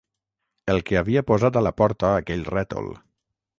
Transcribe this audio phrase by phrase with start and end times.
[0.73, 2.93] El que havia posat a la porta aquell rètol